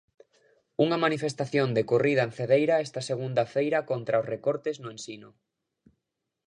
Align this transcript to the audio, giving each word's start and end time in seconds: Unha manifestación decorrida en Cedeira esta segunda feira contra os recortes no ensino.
Unha 0.83 1.01
manifestación 1.05 1.67
decorrida 1.79 2.21
en 2.27 2.31
Cedeira 2.37 2.83
esta 2.85 3.01
segunda 3.09 3.43
feira 3.53 3.79
contra 3.91 4.19
os 4.21 4.29
recortes 4.33 4.75
no 4.83 4.89
ensino. 4.95 5.29